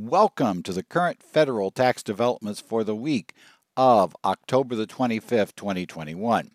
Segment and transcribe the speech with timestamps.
[0.00, 3.34] Welcome to the current federal tax developments for the week
[3.76, 6.52] of October the 25th, 2021.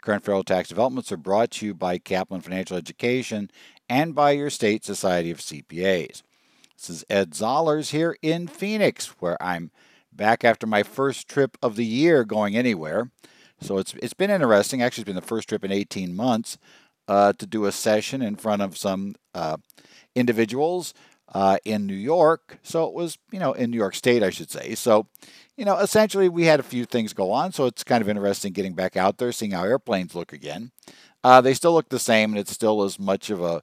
[0.00, 3.50] Current federal tax developments are brought to you by Kaplan Financial Education
[3.86, 6.22] and by your state Society of CPAs.
[6.74, 9.72] This is Ed Zollars here in Phoenix, where I'm
[10.10, 13.10] back after my first trip of the year going anywhere.
[13.60, 14.80] So it's it's been interesting.
[14.80, 16.56] Actually, it's been the first trip in 18 months
[17.08, 19.58] uh, to do a session in front of some uh,
[20.14, 20.94] individuals
[21.34, 22.58] uh, in New York.
[22.62, 24.74] So it was, you know, in New York State, I should say.
[24.74, 25.06] So,
[25.56, 27.52] you know, essentially we had a few things go on.
[27.52, 30.70] So it's kind of interesting getting back out there, seeing how airplanes look again.
[31.24, 33.62] Uh, they still look the same, and it's still as much of a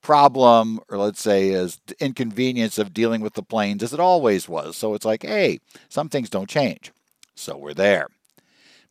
[0.00, 4.76] problem, or let's say, as inconvenience of dealing with the planes as it always was.
[4.76, 6.90] So it's like, hey, some things don't change.
[7.34, 8.08] So we're there.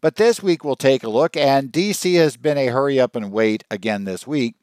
[0.01, 3.31] But this week we'll take a look, and DC has been a hurry up and
[3.31, 4.55] wait again this week.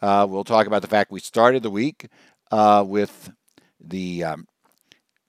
[0.00, 2.08] Uh, we'll talk about the fact we started the week
[2.50, 3.30] uh, with
[3.80, 4.46] the um,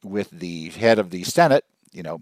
[0.04, 2.22] with the head of the Senate, you know,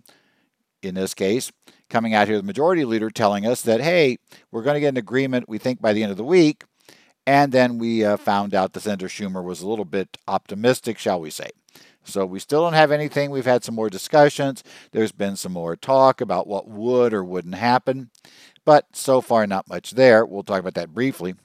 [0.82, 1.52] in this case,
[1.90, 4.18] coming out here, the majority leader telling us that hey,
[4.52, 5.50] we're going to get an agreement.
[5.50, 6.64] We think by the end of the week,
[7.26, 11.20] and then we uh, found out that Senator Schumer was a little bit optimistic, shall
[11.20, 11.50] we say.
[12.04, 13.32] So we still don't have anything.
[13.32, 14.64] We've had some more discussions.
[14.94, 18.12] There's been some more talk about what would or wouldn't happen,
[18.64, 20.26] but so far not much there.
[20.26, 21.36] We'll talk about that briefly.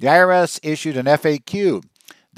[0.00, 1.82] The IRS issued an FAQ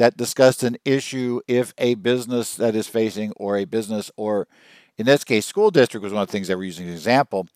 [0.01, 4.49] that discussed an issue if a business that is facing, or a business, or
[4.97, 6.97] in this case, school district was one of the things they were using as an
[6.97, 7.47] example,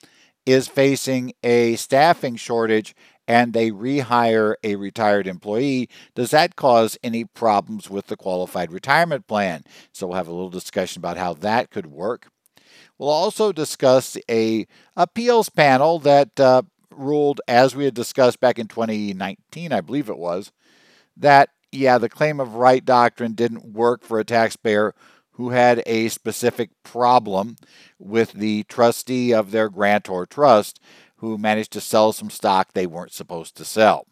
[0.44, 2.94] is facing a staffing shortage
[3.26, 9.26] and they rehire a retired employee, does that cause any problems with the qualified retirement
[9.26, 9.64] plan?
[9.92, 12.28] So we'll have a little discussion about how that could work.
[12.98, 18.68] We'll also discuss a appeals panel that uh, ruled, as we had discussed back in
[18.68, 20.52] 2019, I believe it was,
[21.16, 24.94] that yeah, the claim of right doctrine didn't work for a taxpayer
[25.32, 27.56] who had a specific problem
[27.98, 30.80] with the trustee of their grantor trust
[31.16, 34.06] who managed to sell some stock they weren't supposed to sell.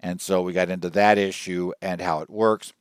[0.00, 2.72] And so we got into that issue and how it works.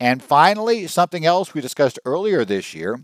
[0.00, 3.00] And finally, something else we discussed earlier this year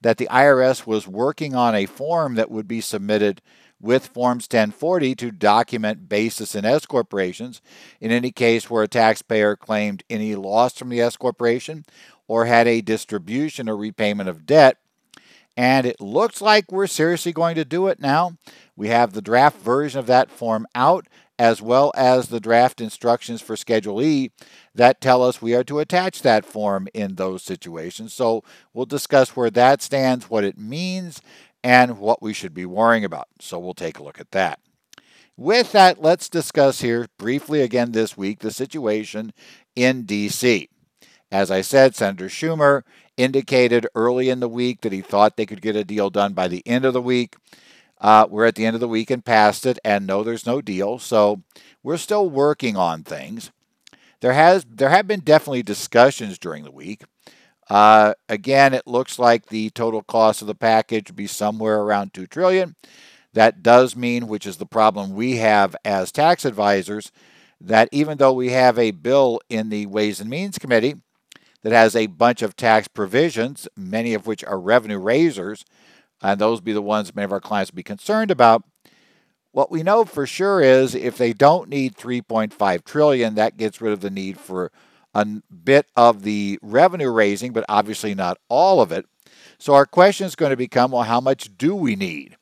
[0.00, 3.40] that the IRS was working on a form that would be submitted
[3.80, 7.60] with Forms 1040 to document basis in S corporations
[8.00, 11.84] in any case where a taxpayer claimed any loss from the S corporation
[12.28, 14.78] or had a distribution or repayment of debt.
[15.56, 18.36] And it looks like we're seriously going to do it now.
[18.76, 21.06] We have the draft version of that form out,
[21.38, 24.32] as well as the draft instructions for Schedule E
[24.74, 28.12] that tell us we are to attach that form in those situations.
[28.12, 28.44] So
[28.74, 31.22] we'll discuss where that stands, what it means,
[31.66, 33.26] and what we should be worrying about.
[33.40, 34.60] So we'll take a look at that.
[35.36, 39.32] With that, let's discuss here briefly again this week the situation
[39.74, 40.68] in D.C.
[41.32, 42.82] As I said, Senator Schumer
[43.16, 46.46] indicated early in the week that he thought they could get a deal done by
[46.46, 47.34] the end of the week.
[48.00, 50.60] Uh, we're at the end of the week and past it, and no, there's no
[50.62, 51.00] deal.
[51.00, 51.42] So
[51.82, 53.50] we're still working on things.
[54.20, 57.02] There has there have been definitely discussions during the week.
[57.68, 62.12] Uh, again, it looks like the total cost of the package would be somewhere around
[62.12, 62.76] two trillion.
[63.32, 67.12] That does mean, which is the problem we have as tax advisors,
[67.60, 70.94] that even though we have a bill in the Ways and Means Committee
[71.62, 75.64] that has a bunch of tax provisions, many of which are revenue raisers,
[76.22, 78.62] and those be the ones many of our clients would be concerned about.
[79.52, 83.92] What we know for sure is if they don't need 3.5 trillion, that gets rid
[83.92, 84.70] of the need for
[85.16, 89.06] a bit of the revenue raising, but obviously not all of it.
[89.58, 92.36] So our question is going to become, well, how much do we need?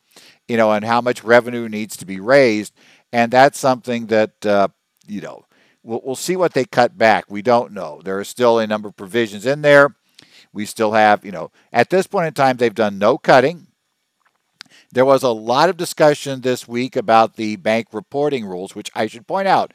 [0.49, 2.75] You know, and how much revenue needs to be raised?
[3.13, 4.69] And that's something that, uh,
[5.07, 5.45] you know,
[5.85, 7.27] we'll, we'll see what they cut back.
[7.29, 8.01] We don't know.
[8.05, 9.95] There are still a number of provisions in there.
[10.53, 13.69] We still have, you know, at this point in time, they've done no cutting.
[14.93, 19.07] There was a lot of discussion this week about the bank reporting rules, which I
[19.07, 19.73] should point out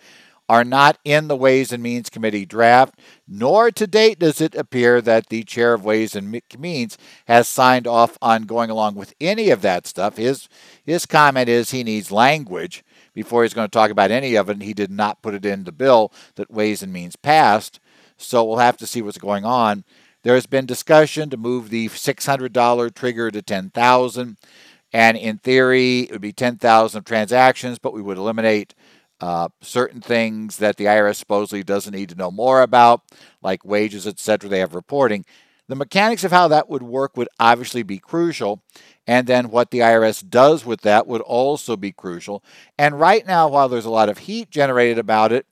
[0.49, 4.99] are not in the Ways and Means Committee draft, nor to date does it appear
[4.99, 6.97] that the chair of Ways and Means
[7.27, 10.18] has signed off on going along with any of that stuff.
[10.18, 10.50] His,
[10.83, 12.83] his comment is he needs language
[13.13, 15.45] before he's going to talk about any of it, and he did not put it
[15.45, 17.79] in the bill that Ways and Means passed.
[18.18, 19.83] So we'll have to see what's going on.
[20.24, 24.38] There has been discussion to move the $600 trigger to 10,000,
[24.91, 28.74] and in theory, it would be 10,000 transactions, but we would eliminate
[29.21, 33.01] uh, certain things that the IRS supposedly doesn't need to know more about,
[33.42, 34.50] like wages, etc.
[34.50, 35.25] They have reporting.
[35.68, 38.63] The mechanics of how that would work would obviously be crucial,
[39.06, 42.44] and then what the IRS does with that would also be crucial.
[42.77, 45.45] And right now, while there's a lot of heat generated about it,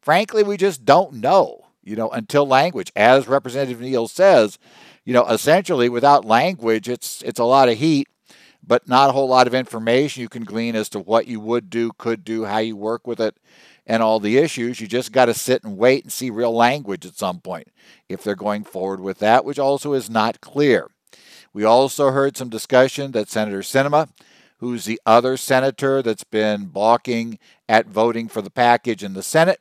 [0.00, 1.66] frankly, we just don't know.
[1.82, 4.58] you know, until language, as Representative Neal says,
[5.04, 8.08] you know, essentially without language, it's it's a lot of heat,
[8.68, 11.70] but not a whole lot of information you can glean as to what you would
[11.70, 13.36] do, could do, how you work with it,
[13.86, 14.80] and all the issues.
[14.80, 17.68] You just got to sit and wait and see real language at some point
[18.08, 20.88] if they're going forward with that, which also is not clear.
[21.54, 24.10] We also heard some discussion that Senator Sinema,
[24.58, 27.38] who's the other senator that's been balking
[27.68, 29.60] at voting for the package in the Senate,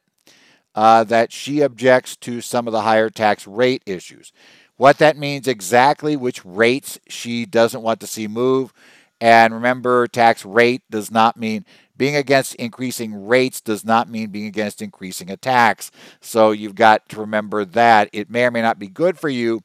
[0.76, 4.34] uh, that she objects to some of the higher tax rate issues.
[4.76, 8.74] What that means exactly, which rates she doesn't want to see move.
[9.20, 11.66] And remember, tax rate does not mean
[11.96, 15.90] being against increasing rates does not mean being against increasing a tax.
[16.22, 18.10] So you've got to remember that.
[18.14, 19.62] It may or may not be good for you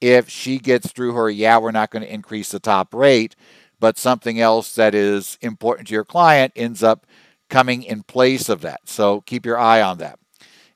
[0.00, 3.34] if she gets through her, yeah, we're not going to increase the top rate,
[3.80, 7.06] but something else that is important to your client ends up
[7.48, 8.80] coming in place of that.
[8.84, 10.18] So keep your eye on that.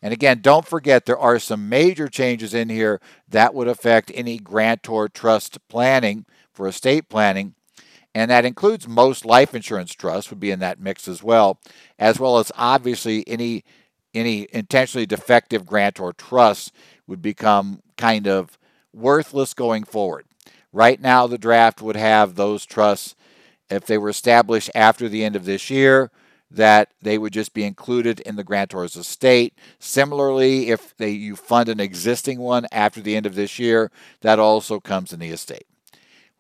[0.02, 4.38] And again, don't forget there are some major changes in here that would affect any
[4.38, 7.55] grantor trust planning for estate planning.
[8.15, 11.61] And that includes most life insurance trusts would be in that mix as well,
[11.99, 13.65] as well as obviously any
[14.12, 16.73] any intentionally defective grantor trusts
[17.07, 18.59] would become kind of
[18.93, 20.27] worthless going forward.
[20.73, 23.15] Right now, the draft would have those trusts,
[23.69, 26.11] if they were established after the end of this year,
[26.51, 29.55] that they would just be included in the grantor's estate.
[29.79, 33.93] Similarly, if they, you fund an existing one after the end of this year,
[34.23, 35.67] that also comes in the estate.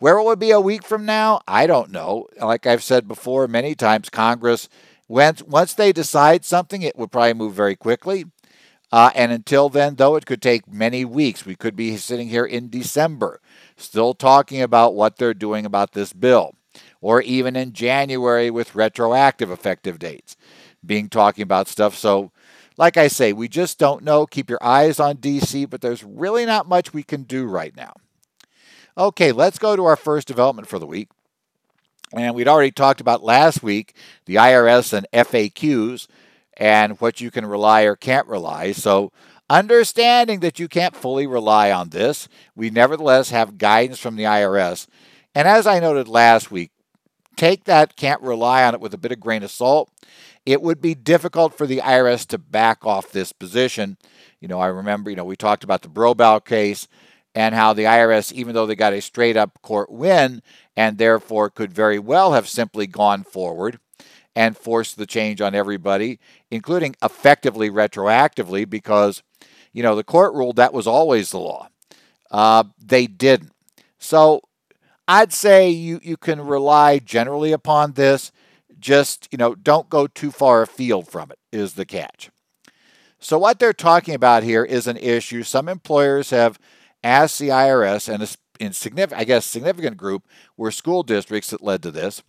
[0.00, 1.42] Where it be a week from now?
[1.46, 2.26] I don't know.
[2.40, 4.66] Like I've said before many times, Congress,
[5.08, 8.24] once, once they decide something, it would probably move very quickly.
[8.90, 11.44] Uh, and until then, though, it could take many weeks.
[11.44, 13.42] We could be sitting here in December
[13.76, 16.54] still talking about what they're doing about this bill
[17.02, 20.34] or even in January with retroactive effective dates,
[20.84, 21.94] being talking about stuff.
[21.94, 22.32] So,
[22.78, 24.24] like I say, we just don't know.
[24.24, 27.92] Keep your eyes on DC, but there's really not much we can do right now.
[28.98, 31.08] Okay, let's go to our first development for the week.
[32.12, 33.94] And we'd already talked about last week
[34.26, 36.08] the IRS and FAQs
[36.56, 38.72] and what you can rely or can't rely.
[38.72, 39.12] So,
[39.48, 44.86] understanding that you can't fully rely on this, we nevertheless have guidance from the IRS.
[45.34, 46.72] And as I noted last week,
[47.36, 49.90] take that, can't rely on it with a bit of grain of salt.
[50.44, 53.96] It would be difficult for the IRS to back off this position.
[54.40, 56.88] You know, I remember, you know, we talked about the Bobrow case
[57.34, 60.42] and how the IRS, even though they got a straight up court win
[60.76, 63.78] and therefore could very well have simply gone forward
[64.34, 66.18] and forced the change on everybody,
[66.50, 69.22] including effectively retroactively, because,
[69.72, 71.68] you know, the court ruled that was always the law.
[72.30, 73.52] Uh, they didn't.
[73.98, 74.42] So
[75.06, 78.30] I'd say you, you can rely generally upon this.
[78.78, 82.30] Just, you know, don't go too far afield from it, is the catch.
[83.18, 85.42] So, what they're talking about here is an issue.
[85.42, 86.58] Some employers have
[87.02, 90.26] asked the IRS, and in significant, I guess, significant group
[90.56, 92.22] were school districts that led to this.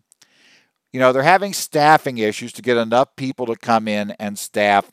[0.94, 4.92] You know, they're having staffing issues to get enough people to come in and staff.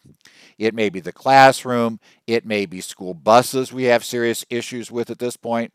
[0.56, 5.10] It may be the classroom, it may be school buses we have serious issues with
[5.10, 5.72] at this point.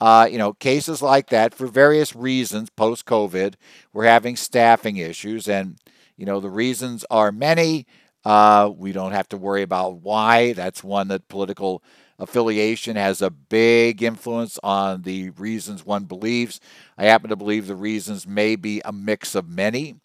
[0.00, 3.54] Uh, you know, cases like that for various reasons post COVID,
[3.92, 5.48] we're having staffing issues.
[5.48, 5.78] And,
[6.16, 7.86] you know, the reasons are many.
[8.24, 10.52] Uh, we don't have to worry about why.
[10.52, 11.82] That's one that political
[12.18, 16.60] affiliation has a big influence on the reasons one believes.
[16.96, 19.96] I happen to believe the reasons may be a mix of many,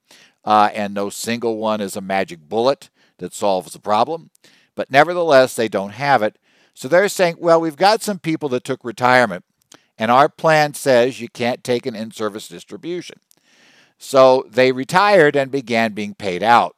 [0.43, 4.31] uh, and no single one is a magic bullet that solves the problem.
[4.75, 6.37] But nevertheless, they don't have it.
[6.73, 9.43] So they're saying, well, we've got some people that took retirement
[9.97, 13.19] and our plan says you can't take an in service distribution.
[13.97, 16.75] So they retired and began being paid out.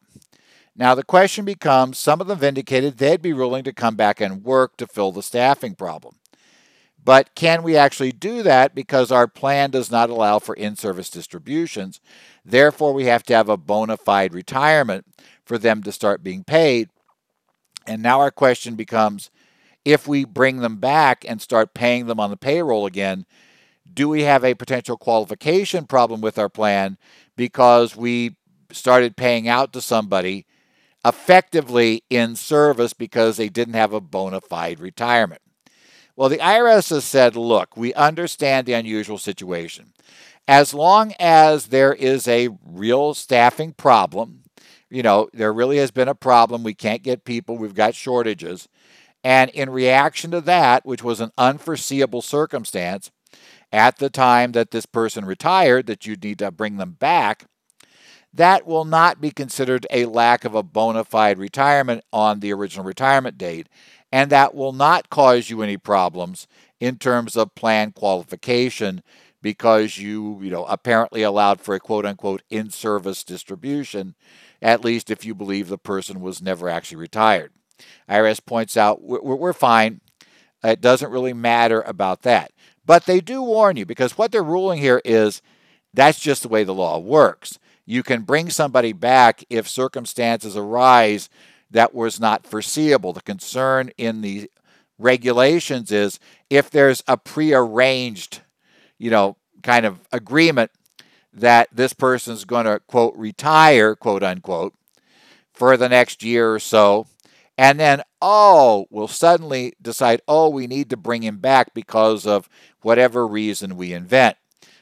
[0.79, 4.45] Now the question becomes some of them indicated they'd be willing to come back and
[4.45, 6.15] work to fill the staffing problem.
[7.03, 11.09] But can we actually do that because our plan does not allow for in service
[11.09, 11.99] distributions?
[12.45, 15.05] Therefore, we have to have a bona fide retirement
[15.43, 16.89] for them to start being paid.
[17.85, 19.31] And now our question becomes
[19.83, 23.25] if we bring them back and start paying them on the payroll again,
[23.93, 26.97] do we have a potential qualification problem with our plan
[27.35, 28.37] because we
[28.71, 30.45] started paying out to somebody
[31.05, 35.41] effectively in service because they didn't have a bona fide retirement?
[36.15, 39.93] Well, the IRS has said, look, we understand the unusual situation.
[40.47, 44.43] As long as there is a real staffing problem,
[44.89, 46.63] you know, there really has been a problem.
[46.63, 48.67] We can't get people, we've got shortages.
[49.23, 53.11] And in reaction to that, which was an unforeseeable circumstance
[53.71, 57.45] at the time that this person retired, that you need to bring them back,
[58.33, 62.85] that will not be considered a lack of a bona fide retirement on the original
[62.85, 63.67] retirement date.
[64.11, 66.47] and that will not cause you any problems
[66.79, 69.03] in terms of plan qualification
[69.41, 74.15] because you, you know, apparently allowed for a quote unquote in service distribution,
[74.61, 77.51] at least if you believe the person was never actually retired.
[78.09, 80.01] IRS points out we're, we're fine.
[80.63, 82.51] It doesn't really matter about that.
[82.85, 85.41] But they do warn you because what they're ruling here is
[85.93, 87.59] that's just the way the law works.
[87.89, 91.27] You can bring somebody back if circumstances arise
[91.71, 93.13] that was not foreseeable.
[93.13, 94.51] The concern in the
[94.99, 96.19] regulations is
[96.51, 98.41] if there's a prearranged,
[98.99, 100.69] you know, kind of agreement
[101.33, 104.75] that this person's going to, quote, retire, quote unquote,
[105.51, 107.07] for the next year or so,
[107.57, 112.47] and then, oh, we'll suddenly decide, oh, we need to bring him back because of
[112.83, 114.37] whatever reason we invent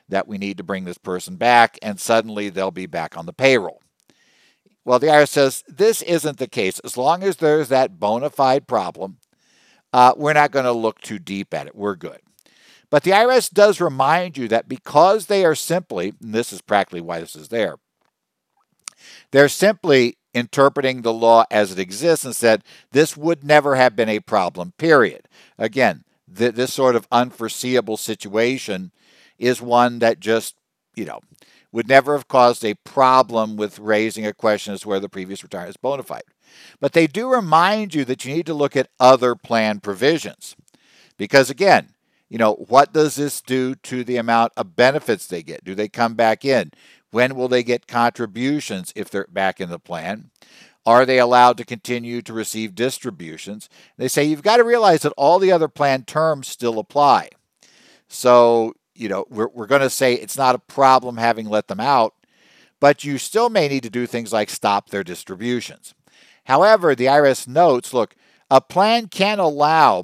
[0.10, 3.34] that we need to bring this person back, and suddenly they'll be back on the
[3.34, 3.82] payroll.
[4.86, 6.80] Well, the IRS says this isn't the case.
[6.80, 9.18] As long as there's that bona fide problem,
[9.92, 11.76] uh, we're not going to look too deep at it.
[11.76, 12.20] We're good.
[12.90, 17.02] But the IRS does remind you that because they are simply, and this is practically
[17.02, 17.76] why this is there,
[19.32, 24.08] they're simply interpreting the law as it exists and said this would never have been
[24.08, 25.28] a problem, period.
[25.58, 28.92] Again, th- this sort of unforeseeable situation
[29.38, 30.56] is one that just,
[30.96, 31.20] you know,
[31.72, 35.44] would never have caused a problem with raising a question as to whether the previous
[35.44, 36.24] retirement is bona fide.
[36.80, 40.56] But they do remind you that you need to look at other plan provisions.
[41.18, 41.90] Because again,
[42.30, 45.64] you know, what does this do to the amount of benefits they get?
[45.64, 46.72] Do they come back in?
[47.12, 50.30] When will they get contributions if they're back in the plan?
[50.86, 53.70] Are they allowed to continue to receive distributions?
[53.98, 57.30] They say you've got to realize that all the other plan terms still apply.
[58.08, 61.80] So, you know, we're, we're going to say it's not a problem having let them
[61.80, 62.14] out,
[62.80, 65.94] but you still may need to do things like stop their distributions.
[66.46, 68.16] However, the IRS notes look,
[68.50, 70.04] a plan can allow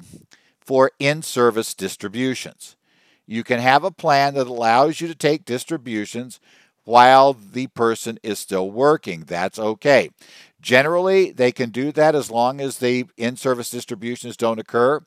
[0.60, 2.76] for in service distributions.
[3.26, 6.40] You can have a plan that allows you to take distributions
[6.84, 9.24] while the person is still working.
[9.26, 10.10] That's okay.
[10.60, 15.00] Generally, they can do that as long as the in service distributions don't occur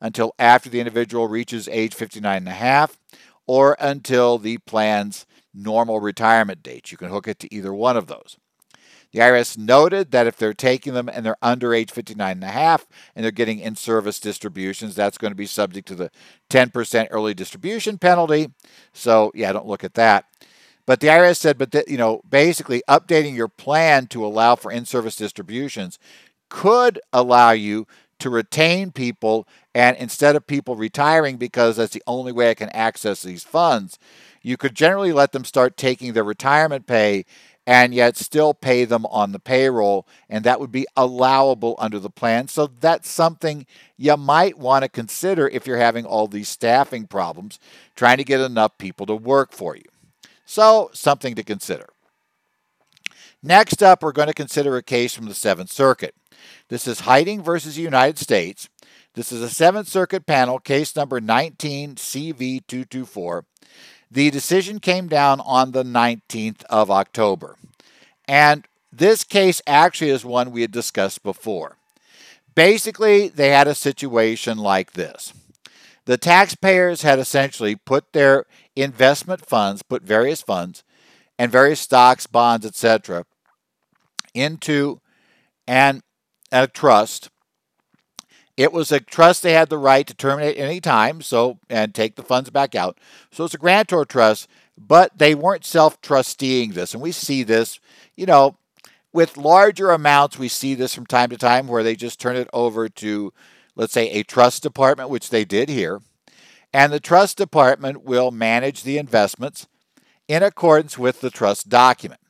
[0.00, 2.98] until after the individual reaches age 59 and a half
[3.46, 6.90] or until the plan's normal retirement date.
[6.90, 8.36] You can hook it to either one of those.
[9.12, 12.48] The IRS noted that if they're taking them and they're under age 59 and a
[12.48, 16.10] half and they're getting in-service distributions, that's going to be subject to the
[16.48, 18.48] 10% early distribution penalty.
[18.94, 20.24] So, yeah, don't look at that.
[20.86, 25.16] But the IRS said, but you know, basically updating your plan to allow for in-service
[25.16, 25.98] distributions
[26.48, 27.86] could allow you
[28.22, 32.68] to retain people and instead of people retiring because that's the only way I can
[32.70, 33.98] access these funds,
[34.42, 37.24] you could generally let them start taking their retirement pay
[37.66, 42.10] and yet still pay them on the payroll, and that would be allowable under the
[42.10, 42.48] plan.
[42.48, 47.60] So that's something you might want to consider if you're having all these staffing problems,
[47.94, 49.84] trying to get enough people to work for you.
[50.44, 51.88] So, something to consider.
[53.42, 56.14] Next up, we're going to consider a case from the Seventh Circuit.
[56.68, 58.68] This is Heiting versus the United States.
[59.14, 63.42] This is a Seventh Circuit panel, case number 19 CV224.
[64.10, 67.56] The decision came down on the 19th of October.
[68.26, 71.76] And this case actually is one we had discussed before.
[72.54, 75.32] Basically, they had a situation like this
[76.04, 80.82] the taxpayers had essentially put their investment funds, put various funds
[81.38, 83.24] and various stocks, bonds, etc.,
[84.34, 85.00] into
[85.66, 86.02] an,
[86.52, 87.30] a trust.
[88.56, 92.16] It was a trust they had the right to terminate any time, so and take
[92.16, 92.98] the funds back out.
[93.30, 97.80] So it's a grantor trust, but they weren't self-trusteeing this, and we see this,
[98.14, 98.56] you know,
[99.12, 100.38] with larger amounts.
[100.38, 103.32] We see this from time to time where they just turn it over to,
[103.74, 106.00] let's say, a trust department, which they did here
[106.72, 109.66] and the trust department will manage the investments
[110.28, 112.20] in accordance with the trust document,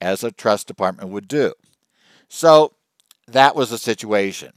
[0.00, 1.52] as a trust department would do.
[2.28, 2.72] So
[3.26, 4.52] that was the situation.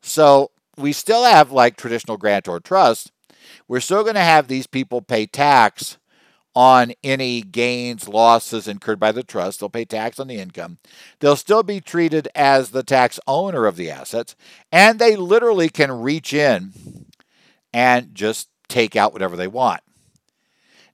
[0.00, 3.12] So we still have like traditional grantor trust.
[3.66, 5.98] We're still going to have these people pay tax
[6.54, 9.60] on any gains, losses incurred by the trust.
[9.60, 10.78] They'll pay tax on the income.
[11.20, 14.34] They'll still be treated as the tax owner of the assets,
[14.72, 16.72] and they literally can reach in
[17.72, 19.82] and just take out whatever they want.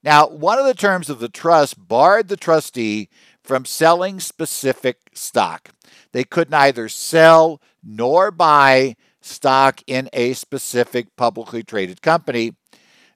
[0.02, 3.08] Now, one of the terms of the trust barred the trustee
[3.42, 5.70] from selling specific stock.
[6.12, 12.52] They could neither sell nor buy stock in a specific publicly traded company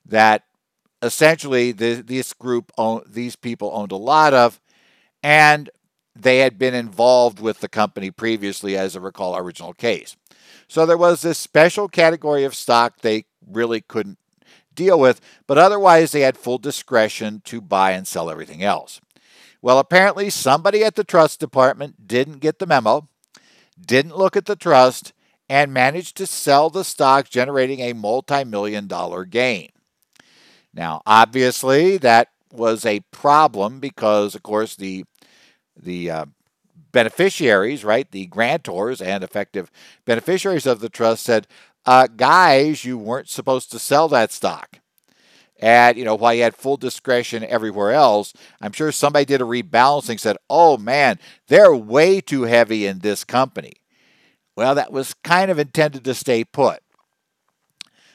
[0.07, 0.45] that
[1.03, 4.61] essentially the, this group own, these people owned a lot of
[5.23, 5.71] and
[6.15, 10.17] they had been involved with the company previously as I recall original case.
[10.67, 14.19] So there was this special category of stock they really couldn't
[14.75, 19.01] deal with, but otherwise they had full discretion to buy and sell everything else.
[19.61, 23.09] Well, apparently somebody at the trust department didn't get the memo,
[23.81, 25.13] didn't look at the trust,
[25.49, 29.71] and managed to sell the stock, generating a multi million dollar gain.
[30.75, 35.05] Now, obviously, that was a problem because, of course, the
[35.77, 36.25] the uh,
[36.93, 39.71] beneficiaries, right, the grantors and effective
[40.05, 41.47] beneficiaries of the trust said,
[41.87, 44.81] uh, guys, you weren't supposed to sell that stock.
[45.59, 49.45] And, you know, while you had full discretion everywhere else, I'm sure somebody did a
[49.45, 53.73] rebalancing, said, oh man, they're way too heavy in this company.
[54.57, 56.81] Well, that was kind of intended to stay put.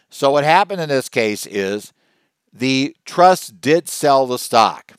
[0.09, 1.91] So, what happened in this case is
[2.51, 4.93] the trust did sell the stock.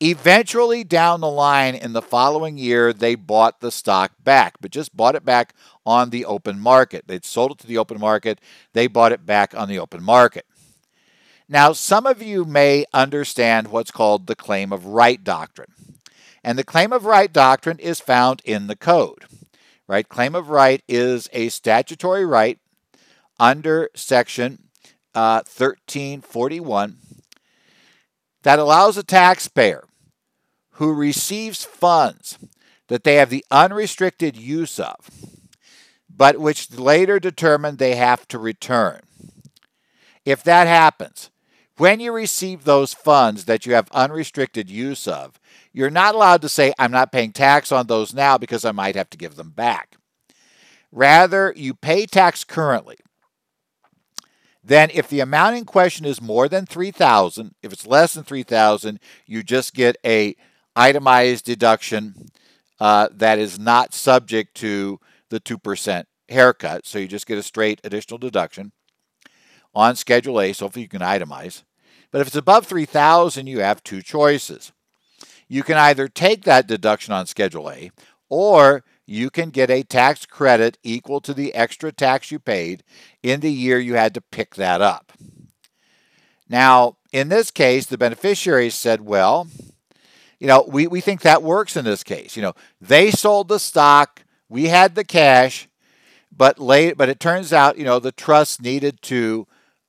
[0.00, 4.96] Eventually, down the line in the following year, they bought the stock back, but just
[4.96, 5.54] bought it back
[5.86, 7.06] on the open market.
[7.06, 8.40] They'd sold it to the open market,
[8.72, 10.46] they bought it back on the open market.
[11.52, 15.74] Now, some of you may understand what's called the claim of right doctrine.
[16.42, 19.26] And the claim of right doctrine is found in the code.
[19.86, 20.08] Right?
[20.08, 22.58] Claim of right is a statutory right
[23.38, 24.70] under section
[25.14, 26.96] uh, 1341
[28.44, 29.84] that allows a taxpayer
[30.76, 32.38] who receives funds
[32.88, 35.10] that they have the unrestricted use of,
[36.08, 39.02] but which later determine they have to return.
[40.24, 41.28] If that happens,
[41.76, 45.40] when you receive those funds that you have unrestricted use of,
[45.72, 48.96] you're not allowed to say, I'm not paying tax on those now because I might
[48.96, 49.96] have to give them back.
[50.90, 52.98] Rather, you pay tax currently.
[54.62, 59.00] Then if the amount in question is more than 3000, if it's less than 3000,
[59.26, 60.36] you just get a
[60.76, 62.14] itemized deduction
[62.78, 65.00] uh, that is not subject to
[65.30, 66.86] the 2% haircut.
[66.86, 68.72] So you just get a straight additional deduction
[69.74, 71.62] on Schedule A, so you can itemize.
[72.10, 74.72] But if it's above 3000 you have two choices.
[75.48, 77.90] You can either take that deduction on Schedule A,
[78.28, 82.82] or you can get a tax credit equal to the extra tax you paid
[83.22, 85.12] in the year you had to pick that up.
[86.48, 89.48] Now, in this case, the beneficiaries said, well,
[90.38, 92.36] you know, we, we think that works in this case.
[92.36, 95.68] You know, they sold the stock, we had the cash,
[96.34, 99.46] but late, but it turns out, you know, the trust needed to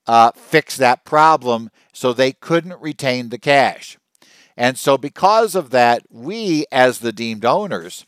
[0.08, 3.98] uh, fix that problem, so they couldn't retain the cash.
[4.56, 8.06] And so, because of that, we, as the deemed owners,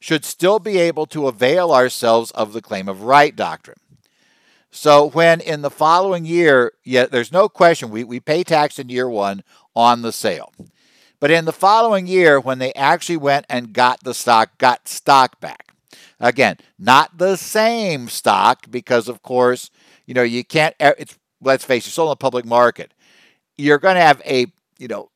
[0.00, 3.78] should still be able to avail ourselves of the claim of right doctrine.
[4.70, 8.88] So, when in the following year, yeah, there's no question, we, we pay tax in
[8.88, 9.42] year one
[9.74, 10.52] on the sale.
[11.18, 15.40] But in the following year, when they actually went and got the stock, got stock
[15.40, 15.72] back.
[16.20, 19.70] Again, not the same stock because, of course,
[20.04, 20.74] you know you can't.
[20.78, 22.92] It's let's face it, sold in the public market.
[23.56, 24.46] You're going to have a
[24.78, 25.10] you know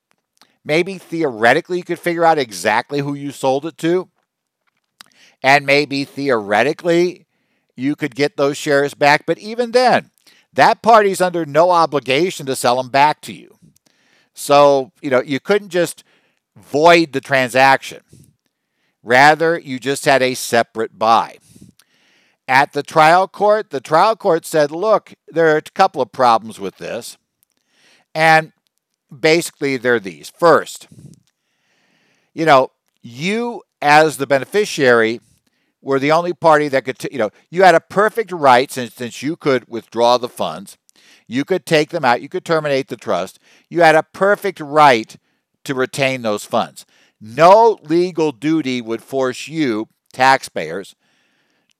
[0.64, 4.08] maybe theoretically you could figure out exactly who you sold it to,
[5.42, 7.26] and maybe theoretically
[7.76, 9.24] you could get those shares back.
[9.26, 10.10] But even then,
[10.52, 13.56] that party's under no obligation to sell them back to you.
[14.34, 16.04] So, you know, you couldn't just
[16.56, 18.00] void the transaction.
[19.02, 21.38] Rather, you just had a separate buy.
[22.50, 26.58] At the trial court, the trial court said, look, there are a couple of problems
[26.58, 27.16] with this.
[28.12, 28.50] And
[29.16, 30.30] basically, they're these.
[30.36, 30.88] First,
[32.34, 35.20] you know, you as the beneficiary
[35.80, 38.94] were the only party that could, t- you know, you had a perfect right since,
[38.94, 40.76] since you could withdraw the funds.
[41.28, 42.20] You could take them out.
[42.20, 43.38] You could terminate the trust.
[43.68, 45.16] You had a perfect right
[45.62, 46.84] to retain those funds.
[47.20, 50.96] No legal duty would force you, taxpayers,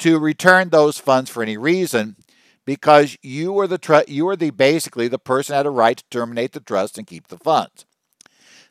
[0.01, 2.17] to return those funds for any reason
[2.65, 6.05] because you were the tr- you were the basically the person had a right to
[6.11, 7.85] terminate the trust and keep the funds.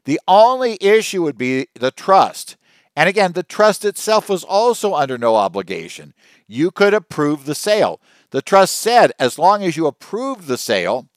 [0.05, 2.55] The only issue would be the trust.
[2.95, 6.13] And again, the trust itself was also under no obligation.
[6.47, 8.01] You could approve the sale.
[8.31, 11.07] The trust said as long as you approved the sale,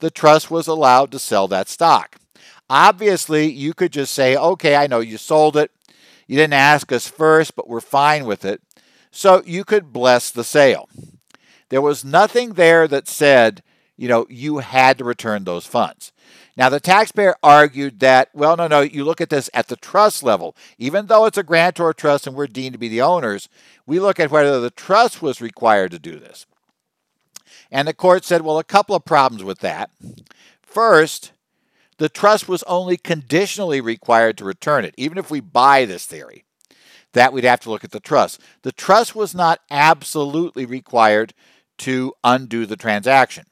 [0.00, 2.16] the trust was allowed to sell that stock.
[2.68, 5.70] Obviously, you could just say, okay, I know you sold it.
[6.26, 8.60] You didn't ask us first, but we're fine with it.
[9.12, 10.88] So you could bless the sale.
[11.68, 13.62] There was nothing there that said,
[13.96, 16.12] you know, you had to return those funds.
[16.56, 20.22] Now, the taxpayer argued that, well, no, no, you look at this at the trust
[20.22, 20.56] level.
[20.76, 23.48] Even though it's a grantor trust and we're deemed to be the owners,
[23.86, 26.46] we look at whether the trust was required to do this.
[27.70, 29.90] And the court said, well, a couple of problems with that.
[30.62, 31.32] First,
[31.98, 36.44] the trust was only conditionally required to return it, even if we buy this theory.
[37.12, 38.40] That we'd have to look at the trust.
[38.62, 41.34] The trust was not absolutely required
[41.78, 43.46] to undo the transaction.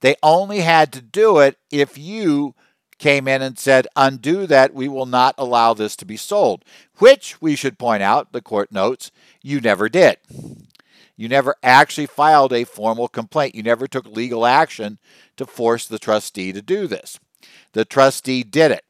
[0.00, 2.54] They only had to do it if you
[2.98, 6.64] came in and said, undo that, we will not allow this to be sold,
[6.98, 9.10] which we should point out, the court notes,
[9.42, 10.18] you never did.
[11.16, 13.54] You never actually filed a formal complaint.
[13.54, 14.98] You never took legal action
[15.36, 17.18] to force the trustee to do this.
[17.72, 18.84] The trustee did it,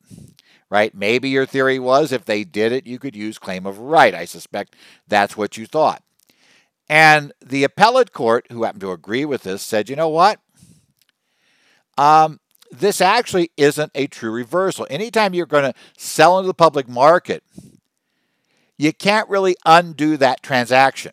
[0.70, 0.94] right?
[0.94, 4.14] Maybe your theory was if they did it, you could use claim of right.
[4.14, 4.76] I suspect
[5.08, 6.02] that's what you thought.
[6.88, 10.40] And the appellate court, who happened to agree with this, said, you know what?
[11.98, 14.86] Um, this actually isn't a true reversal.
[14.88, 17.42] Anytime you're going to sell into the public market,
[18.78, 21.12] you can't really undo that transaction.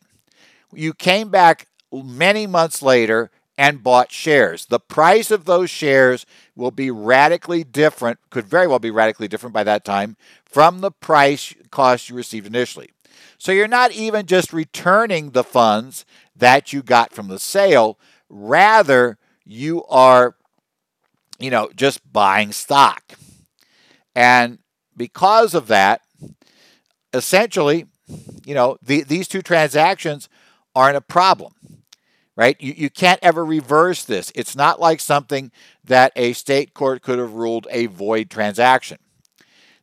[0.73, 4.65] You came back many months later and bought shares.
[4.65, 9.53] The price of those shares will be radically different, could very well be radically different
[9.53, 10.15] by that time
[10.45, 12.91] from the price cost you received initially.
[13.37, 19.17] So you're not even just returning the funds that you got from the sale, rather,
[19.43, 20.35] you are
[21.39, 23.13] you know, just buying stock.
[24.15, 24.59] And
[24.95, 26.01] because of that,
[27.13, 27.85] essentially,
[28.45, 30.29] you know, the, these two transactions
[30.75, 31.53] aren't a problem,
[32.38, 32.56] right?
[32.62, 34.32] You, you can't ever reverse this.
[34.36, 35.52] It's not like something
[35.84, 39.00] that a state court could have ruled a void transaction.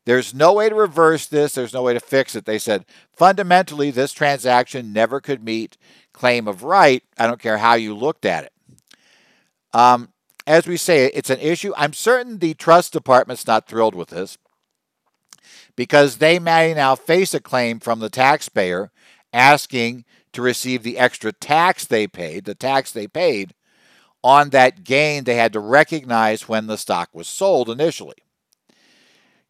[0.07, 1.55] There's no way to reverse this.
[1.55, 2.45] There's no way to fix it.
[2.45, 5.77] They said fundamentally, this transaction never could meet
[6.13, 7.03] claim of right.
[7.19, 8.53] I don't care how you looked at it.
[9.73, 10.11] Um,
[10.47, 11.73] as we say, it's an issue.
[11.77, 14.39] I'm certain the trust department's not thrilled with this
[15.75, 18.93] because they may now face a claim from the taxpayer
[19.33, 23.55] asking to receive the extra tax they paid, the tax they paid
[24.23, 28.17] on that gain they had to recognize when the stock was sold initially.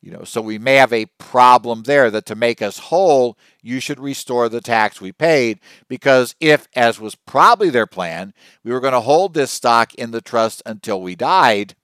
[0.00, 3.80] You know, so we may have a problem there that to make us whole, you
[3.80, 8.80] should restore the tax we paid because if, as was probably their plan, we were
[8.80, 11.74] going to hold this stock in the trust until we died,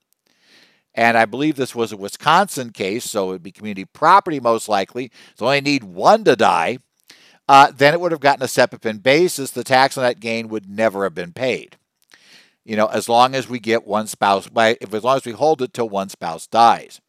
[0.93, 4.67] and I believe this was a Wisconsin case, so it would be community property most
[4.67, 5.11] likely.
[5.35, 6.79] So only need one to die.
[7.51, 9.51] Uh, then it would have gotten a step-up in basis.
[9.51, 11.75] The tax on that gain would never have been paid.
[12.63, 15.61] You know, as long as we get one spouse, if as long as we hold
[15.61, 17.01] it till one spouse dies.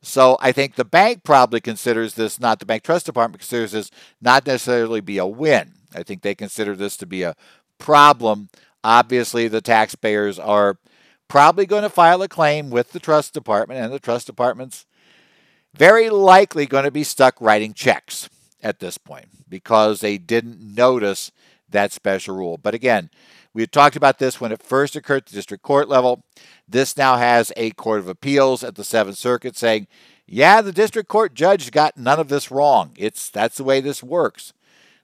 [0.00, 3.90] So I think the bank probably considers this, not the bank trust department considers this
[4.22, 5.72] not necessarily be a win.
[5.94, 7.36] I think they consider this to be a
[7.76, 8.48] problem.
[8.82, 10.78] Obviously, the taxpayers are
[11.28, 14.86] probably going to file a claim with the trust department, and the trust department's
[15.74, 18.30] very likely going to be stuck writing checks
[18.62, 21.32] at this point because they didn't notice
[21.68, 22.58] that special rule.
[22.58, 23.10] But again,
[23.54, 26.24] we had talked about this when it first occurred at the district court level.
[26.68, 29.88] This now has a court of appeals at the Seventh Circuit saying,
[30.26, 32.92] yeah, the district court judge got none of this wrong.
[32.96, 34.52] It's that's the way this works.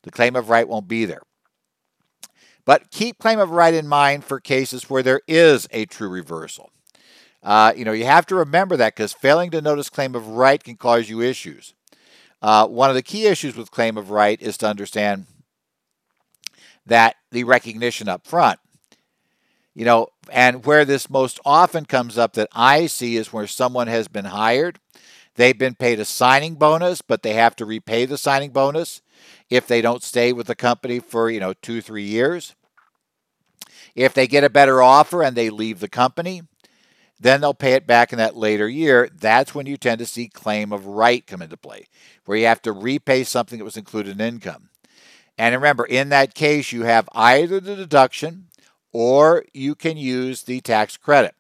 [0.02, 1.22] The claim of right won't be there.
[2.64, 6.70] But keep claim of right in mind for cases where there is a true reversal.
[7.42, 10.62] Uh, you know, you have to remember that because failing to notice claim of right
[10.62, 11.74] can cause you issues.
[12.40, 15.26] Uh, one of the key issues with claim of right is to understand
[16.86, 18.58] that the recognition up front.
[19.74, 23.86] You know, and where this most often comes up that I see is where someone
[23.86, 24.80] has been hired,
[25.36, 29.02] they've been paid a signing bonus, but they have to repay the signing bonus
[29.50, 32.54] if they don't stay with the company for, you know, two, three years.
[33.94, 36.42] If they get a better offer and they leave the company,
[37.20, 39.08] then they'll pay it back in that later year.
[39.12, 41.86] That's when you tend to see claim of right come into play,
[42.24, 44.68] where you have to repay something that was included in income.
[45.36, 48.48] And remember, in that case, you have either the deduction
[48.92, 51.34] or you can use the tax credit.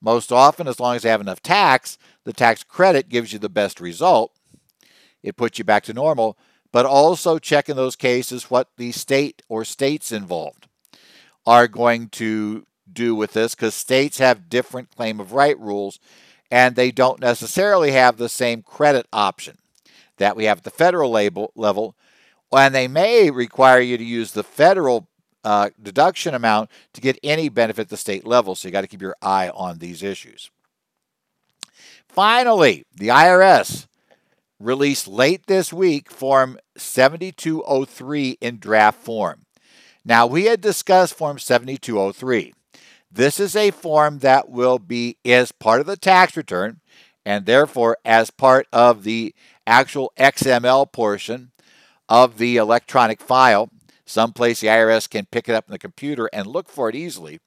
[0.00, 3.48] Most often, as long as you have enough tax, the tax credit gives you the
[3.48, 4.32] best result.
[5.22, 6.38] It puts you back to normal,
[6.72, 10.68] but also check in those cases what the state or states involved
[11.46, 15.98] are going to do with this because states have different claim of right rules
[16.50, 19.58] and they don't necessarily have the same credit option
[20.16, 21.94] that we have at the federal label, level
[22.52, 25.08] and they may require you to use the federal
[25.44, 28.54] uh, deduction amount to get any benefit at the state level.
[28.54, 30.50] So you got to keep your eye on these issues.
[32.08, 33.86] Finally, the IRS
[34.58, 39.44] released late this week Form 7203 in draft form.
[40.04, 42.54] Now, we had discussed Form 7203.
[43.10, 46.80] This is a form that will be as part of the tax return
[47.24, 49.34] and therefore as part of the
[49.66, 51.52] actual XML portion
[52.08, 53.70] of the electronic file,
[54.06, 57.38] someplace the IRS can pick it up in the computer and look for it easily,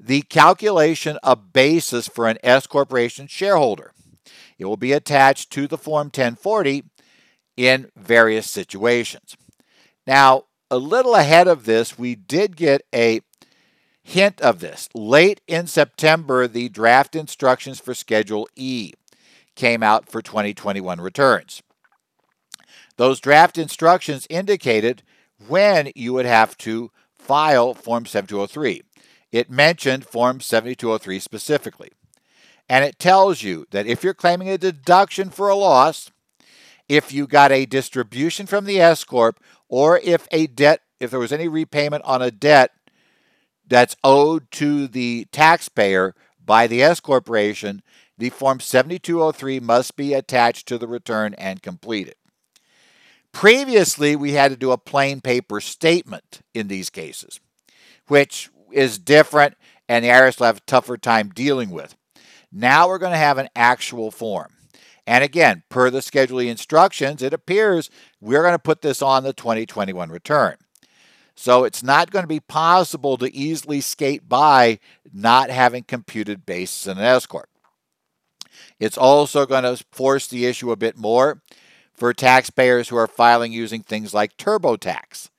[0.00, 3.92] the calculation of basis for an S corporation shareholder.
[4.58, 6.84] It will be attached to the Form 1040
[7.56, 9.36] in various situations.
[10.06, 13.20] Now, a little ahead of this, we did get a
[14.06, 14.88] hint of this.
[14.94, 18.92] Late in September, the draft instructions for Schedule E
[19.56, 21.60] came out for 2021 returns.
[22.96, 25.02] Those draft instructions indicated
[25.48, 28.82] when you would have to file Form 7203.
[29.32, 31.90] It mentioned Form 7203 specifically.
[32.68, 36.12] And it tells you that if you're claiming a deduction for a loss,
[36.88, 41.20] if you got a distribution from the S corp or if a debt if there
[41.20, 42.70] was any repayment on a debt
[43.66, 47.82] that's owed to the taxpayer by the S corporation,
[48.18, 52.14] the form 7203 must be attached to the return and completed.
[53.32, 57.40] Previously, we had to do a plain paper statement in these cases,
[58.08, 59.56] which is different
[59.88, 61.94] and the IRS will have a tougher time dealing with.
[62.50, 64.52] Now we're going to have an actual form.
[65.06, 69.32] And again, per the scheduling instructions, it appears we're going to put this on the
[69.32, 70.56] 2021 return.
[71.36, 74.78] So it's not going to be possible to easily skate by
[75.12, 77.48] not having computed basis in an S corp.
[78.80, 81.42] It's also going to force the issue a bit more
[81.94, 85.30] for taxpayers who are filing using things like TurboTax,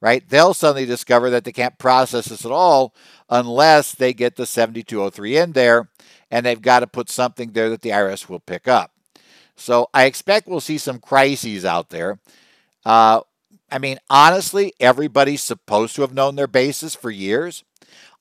[0.00, 0.26] right?
[0.28, 2.94] They'll suddenly discover that they can't process this at all
[3.28, 5.88] unless they get the 7203 in there,
[6.30, 8.92] and they've got to put something there that the IRS will pick up.
[9.56, 12.18] So I expect we'll see some crises out there.
[12.84, 13.20] Uh,
[13.70, 17.64] I mean, honestly, everybody's supposed to have known their basis for years.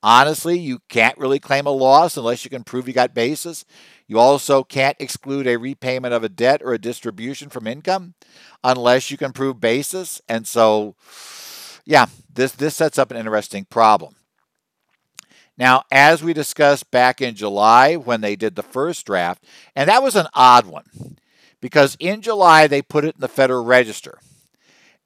[0.01, 3.65] Honestly, you can't really claim a loss unless you can prove you got basis.
[4.08, 8.13] You also can't exclude a repayment of a debt or a distribution from income
[8.63, 10.21] unless you can prove basis.
[10.29, 10.95] And so,
[11.86, 14.15] yeah, this, this sets up an interesting problem.
[15.58, 19.43] Now, as we discussed back in July when they did the first draft,
[19.75, 21.17] and that was an odd one
[21.62, 24.19] because in July they put it in the Federal Register.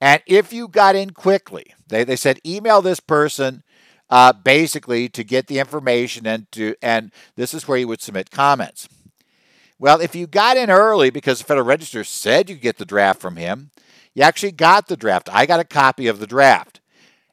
[0.00, 3.62] And if you got in quickly, they, they said email this person
[4.08, 8.30] uh, basically to get the information and to and this is where you would submit
[8.30, 8.88] comments.
[9.78, 13.20] Well, if you got in early because the Federal Register said you get the draft
[13.20, 13.70] from him,
[14.14, 15.28] you actually got the draft.
[15.32, 16.80] I got a copy of the draft.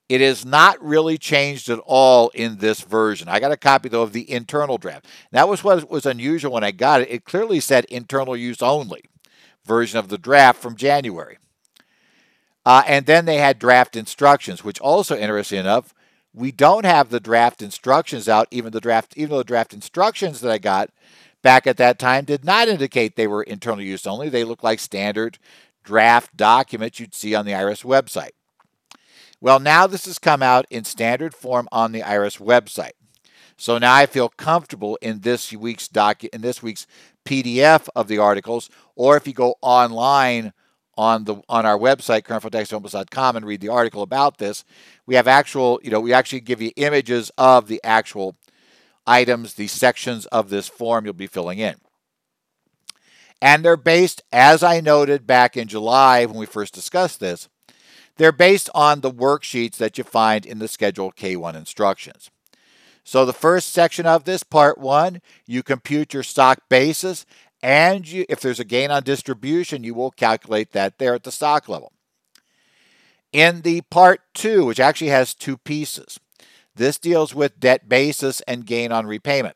[0.08, 3.28] It is not really changed at all in this version.
[3.28, 5.06] I got a copy though of the internal draft.
[5.32, 7.12] That was what was unusual when I got it.
[7.12, 9.04] It clearly said internal use only
[9.66, 11.38] version of the draft from January.
[12.68, 15.94] Uh, and then they had draft instructions, which also interesting enough
[16.34, 20.42] we don't have the draft instructions out, even the draft, even though the draft instructions
[20.42, 20.90] that I got
[21.42, 24.28] back at that time did not indicate they were internal use only.
[24.28, 25.38] They look like standard
[25.86, 28.32] draft documents you'd see on the IRS website.
[29.40, 32.98] Well, now this has come out in standard form on the IRS website.
[33.56, 36.86] So now I feel comfortable in this week's doc in this week's
[37.24, 40.52] PDF of the articles, or if you go online
[40.98, 44.66] on the on our website currentfederaltaxdevelopments.com and read the article about this.
[45.06, 48.36] We have actual you know we actually give you images of the actual
[49.06, 51.76] items the sections of this form you'll be filling in.
[53.42, 57.48] And they're based as i noted back in july when we first discussed this
[58.18, 62.32] they're based on the worksheets that you find in the schedule k1 instructions.
[63.04, 67.26] So the first section of this part one you compute your stock basis
[67.62, 71.32] and you, if there's a gain on distribution, you will calculate that there at the
[71.32, 71.92] stock level.
[73.34, 76.20] In the part two, which actually has two pieces,
[76.76, 79.56] this deals with debt basis and gain on repayment.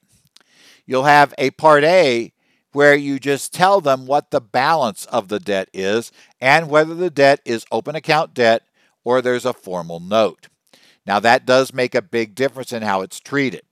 [0.85, 2.33] You'll have a part A
[2.73, 7.09] where you just tell them what the balance of the debt is and whether the
[7.09, 8.63] debt is open account debt
[9.03, 10.47] or there's a formal note.
[11.05, 13.63] Now, that does make a big difference in how it's treated.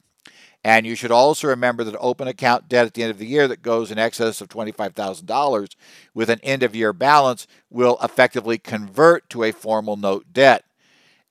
[0.64, 3.48] And you should also remember that open account debt at the end of the year
[3.48, 5.76] that goes in excess of $25,000
[6.14, 10.66] with an end of year balance will effectively convert to a formal note debt.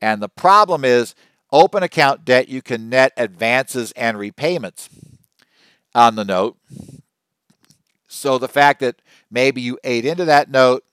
[0.00, 1.14] And the problem is
[1.52, 4.88] open account debt, you can net advances and repayments
[5.94, 6.56] on the note.
[8.06, 8.96] So the fact that
[9.30, 10.84] maybe you ate into that note,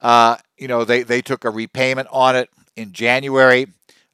[0.00, 3.66] uh, you know, they, they took a repayment on it in January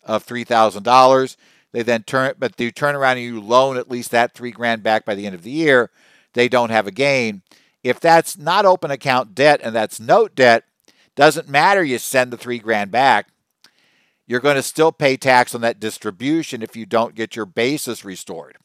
[0.03, 1.37] of $3,000
[1.75, 4.53] they then turn, it, but you turn around and you loan at least that three
[4.53, 5.91] grand back by the end of the year.
[6.33, 7.43] They don't have a gain.
[7.83, 10.63] If that's not open account debt and that's note debt,
[11.17, 11.83] doesn't matter.
[11.83, 13.27] You send the three grand back.
[14.25, 18.05] You're going to still pay tax on that distribution if you don't get your basis
[18.05, 18.57] restored.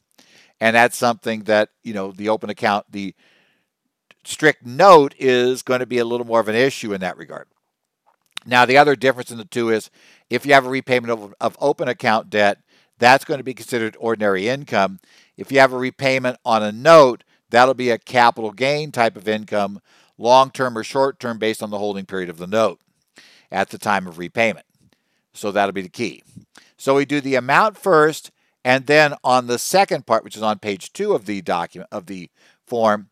[0.61, 3.15] And that's something that, you know, the open account, the
[4.23, 7.47] strict note is going to be a little more of an issue in that regard.
[8.45, 9.89] Now, the other difference in the two is
[10.29, 12.59] if you have a repayment of, of open account debt,
[12.99, 14.99] that's going to be considered ordinary income.
[15.37, 19.27] If you have a repayment on a note, that'll be a capital gain type of
[19.27, 19.81] income
[20.17, 22.79] long term or short term based on the holding period of the note
[23.51, 24.65] at the time of repayment.
[25.33, 26.23] So that'll be the key.
[26.77, 28.31] So we do the amount first,
[28.63, 32.05] and then on the second part, which is on page two of the document of
[32.05, 32.29] the
[32.65, 33.09] form,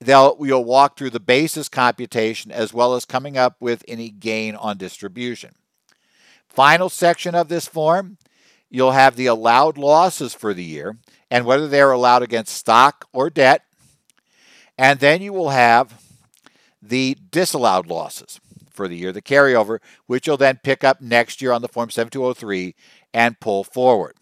[0.00, 4.54] they'll we'll walk through the basis computation as well as coming up with any gain
[4.54, 5.54] on distribution.
[6.48, 8.18] Final section of this form,
[8.70, 10.98] you'll have the allowed losses for the year
[11.30, 13.62] and whether they're allowed against stock or debt.
[14.76, 16.02] And then you will have
[16.80, 21.52] the disallowed losses for the year, the carryover, which you'll then pick up next year
[21.52, 22.74] on the Form 7203
[23.12, 24.14] and pull forward.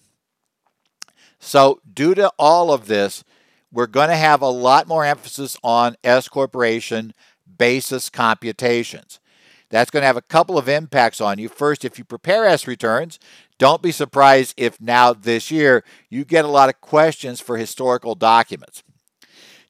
[1.39, 3.23] So, due to all of this,
[3.71, 7.13] we're going to have a lot more emphasis on S corporation
[7.59, 9.21] basis computations.
[9.69, 11.49] That's going to have a couple of impacts on you.
[11.49, 13.19] First, if you prepare S returns,
[13.59, 18.15] don't be surprised if now this year you get a lot of questions for historical
[18.15, 18.83] documents.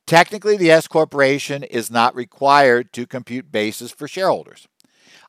[0.07, 4.69] Technically, the S corporation is not required to compute basis for shareholders.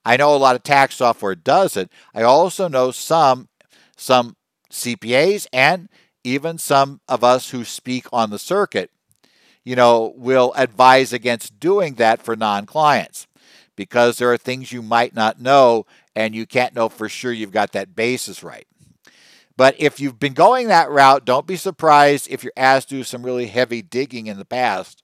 [0.06, 1.92] I know a lot of tax software does it.
[2.14, 3.50] I also know some
[3.96, 4.36] some
[4.72, 5.90] CPAs and
[6.24, 8.92] even some of us who speak on the circuit,
[9.64, 13.28] you know, will advise against doing that for non-clients
[13.76, 15.86] because there are things you might not know
[16.18, 18.66] and you can't know for sure you've got that basis right.
[19.56, 23.04] But if you've been going that route, don't be surprised if you're asked to do
[23.04, 25.04] some really heavy digging in the past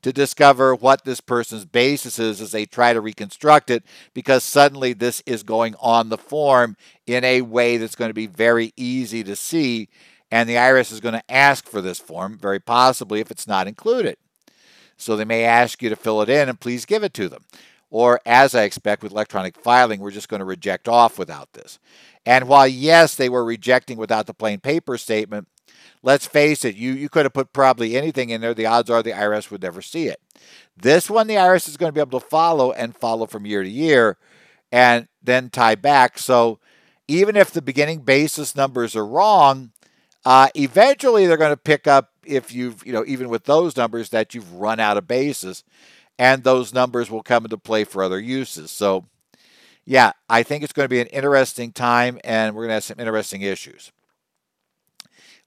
[0.00, 4.94] to discover what this person's basis is as they try to reconstruct it, because suddenly
[4.94, 6.74] this is going on the form
[7.06, 9.90] in a way that's going to be very easy to see.
[10.30, 13.68] And the IRS is going to ask for this form, very possibly if it's not
[13.68, 14.16] included.
[14.96, 17.44] So they may ask you to fill it in and please give it to them.
[17.98, 21.78] Or, as I expect with electronic filing, we're just going to reject off without this.
[22.26, 25.48] And while, yes, they were rejecting without the plain paper statement,
[26.02, 28.52] let's face it, you, you could have put probably anything in there.
[28.52, 30.20] The odds are the IRS would never see it.
[30.76, 33.62] This one, the IRS is going to be able to follow and follow from year
[33.62, 34.18] to year
[34.70, 36.18] and then tie back.
[36.18, 36.58] So
[37.08, 39.70] even if the beginning basis numbers are wrong,
[40.26, 44.10] uh, eventually they're going to pick up if you've, you know, even with those numbers
[44.10, 45.64] that you've run out of basis
[46.18, 48.70] and those numbers will come into play for other uses.
[48.70, 49.06] So,
[49.84, 52.84] yeah, I think it's going to be an interesting time and we're going to have
[52.84, 53.92] some interesting issues.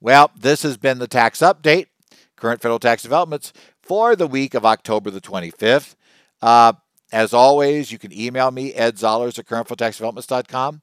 [0.02, 1.88] Well, this has been the tax update,
[2.36, 3.52] current federal tax developments
[3.82, 5.96] for the week of October the 25th.
[6.42, 6.74] Uh,
[7.12, 10.82] as always, you can email me, Ed Zollars at currentfederaltaxdevelopments.com.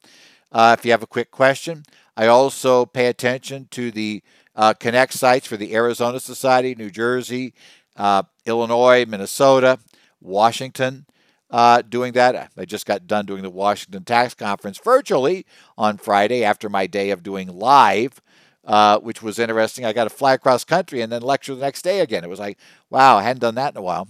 [0.53, 1.85] Uh, if you have a quick question,
[2.17, 4.23] I also pay attention to the
[4.55, 7.55] uh, Connect sites for the Arizona Society, New Jersey,
[7.97, 9.79] uh, Illinois, Minnesota,
[10.21, 11.07] Washington.
[11.49, 12.51] Uh, doing that.
[12.59, 15.47] I just got done doing the Washington Tax Conference virtually
[15.79, 18.21] on Friday after my day of doing live,
[18.65, 19.85] uh, which was interesting.
[19.85, 22.25] I got to fly across country and then lecture the next day again.
[22.25, 22.59] It was like,
[22.91, 24.09] wow, I hadn't done that in a while.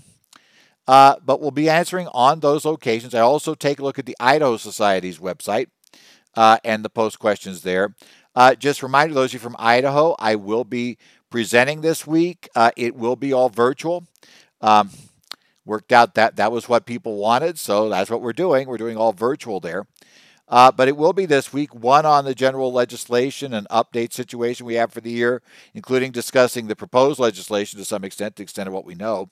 [0.89, 3.15] Uh, but we'll be answering on those locations.
[3.15, 5.67] I also take a look at the Idaho Society's website
[6.35, 7.95] uh, and the post questions there.
[8.35, 10.99] Uh, just reminder those of you from Idaho, I will be
[11.37, 12.49] presenting this week.
[12.55, 14.07] Uh, it will be all virtual.
[14.63, 14.89] Um,
[15.67, 18.67] worked out that that was what people wanted, so that's what we're doing.
[18.67, 19.87] We're doing all virtual there.
[20.49, 24.65] Uh, but it will be this week, one on the general legislation and update situation
[24.65, 25.43] we have for the year,
[25.75, 29.29] including discussing the proposed legislation to some extent, to the extent of what we know.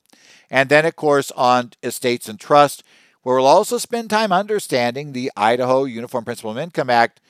[0.50, 2.84] And then, of course, on estates and trust,
[3.22, 7.22] where we'll also spend time understanding the Idaho Uniform Principal of Income Act,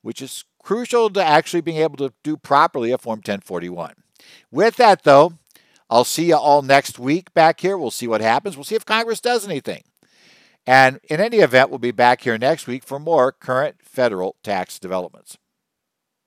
[0.00, 3.96] which is crucial to actually being able to do properly a Form 1041.
[4.50, 5.34] With that, though,
[5.90, 7.76] I'll see you all next week back here.
[7.76, 8.56] We'll see what happens.
[8.56, 9.84] We'll see if Congress does anything.
[10.66, 14.78] And in any event, we'll be back here next week for more current federal tax
[14.78, 15.38] developments.